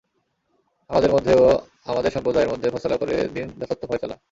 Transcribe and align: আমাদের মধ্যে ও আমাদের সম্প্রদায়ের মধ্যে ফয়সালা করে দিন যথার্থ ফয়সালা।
আমাদের 0.89 1.11
মধ্যে 1.11 1.33
ও 1.35 1.45
আমাদের 1.85 2.11
সম্প্রদায়ের 2.11 2.51
মধ্যে 2.51 2.67
ফয়সালা 2.69 2.97
করে 2.97 3.15
দিন 3.35 3.47
যথার্থ 3.59 3.83
ফয়সালা। 3.85 4.15